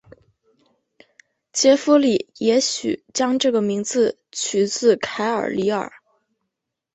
[1.53, 5.91] 杰佛里也许将这个名字取自凯尔李尔。